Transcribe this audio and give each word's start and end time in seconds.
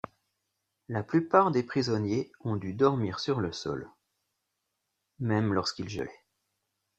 La 0.89 1.03
plupart 1.03 1.51
des 1.51 1.61
prisonniers 1.61 2.31
ont 2.39 2.55
dû 2.55 2.73
dormir 2.73 3.19
sur 3.19 3.39
le 3.39 3.51
sol, 3.51 3.87
même 5.19 5.53
lorsqu'il 5.53 5.89
gelait. 5.89 6.25